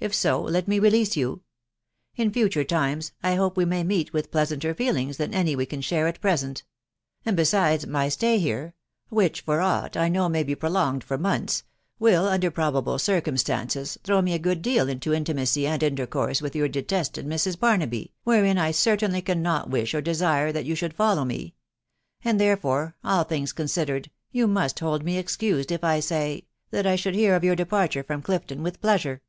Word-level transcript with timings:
If 0.00 0.14
so, 0.14 0.40
let 0.40 0.66
me 0.66 0.78
release 0.78 1.14
yon..... 1.14 1.42
In 2.16 2.32
future 2.32 2.64
times 2.64 3.12
I 3.22 3.34
hope 3.34 3.58
we 3.58 3.66
may 3.66 3.84
meet 3.84 4.14
with 4.14 4.30
pleaaanter 4.30 4.74
feelings 4.74 5.18
than 5.18 5.34
any 5.34 5.54
we 5.54 5.66
can 5.66 5.82
share 5.82 6.06
at 6.06 6.22
present; 6.22 6.62
and, 7.26 7.36
besides, 7.36 7.86
my 7.86 8.08
stay 8.08 8.38
here— 8.38 8.72
which 9.10 9.42
for 9.42 9.60
aught 9.60 9.98
I 9.98 10.08
know 10.08 10.26
may 10.30 10.42
be 10.42 10.54
prolonged 10.54 11.04
for 11.04 11.18
months— 11.18 11.64
will, 11.98 12.24
under 12.26 12.50
probable 12.50 12.98
circumstances, 12.98 13.98
throw 14.02 14.22
me 14.22 14.32
a 14.32 14.38
good 14.38 14.62
deal 14.62 14.88
into' 14.88 15.12
intimacy 15.12 15.66
and 15.66 15.82
intercourse 15.82 16.40
with 16.40 16.56
your 16.56 16.66
detested 16.66 17.26
Mrs. 17.26 17.60
Barnaby, 17.60 18.14
wherein 18.24 18.56
I 18.56 18.70
certainly 18.70 19.20
cannot 19.20 19.68
wish 19.68 19.92
or 19.92 20.00
desire 20.00 20.50
that 20.50 20.64
you 20.64 20.74
should 20.74 20.94
follow 20.94 21.26
me; 21.26 21.56
and 22.24 22.40
therefore.... 22.40 22.96
all 23.04 23.24
things 23.24 23.52
con 23.52 23.66
sidered, 23.66 24.08
you 24.32 24.46
must 24.46 24.80
hold 24.80 25.04
me 25.04 25.18
excused 25.18 25.70
if 25.70 25.84
I 25.84 26.00
say.... 26.00 26.46
that 26.70 26.86
I 26.86 26.96
should 26.96 27.14
hear 27.14 27.36
of 27.36 27.44
your 27.44 27.54
departure 27.54 28.02
from 28.02 28.22
Clifton 28.22 28.62
with 28.62 28.80
pleasure." 28.80 29.20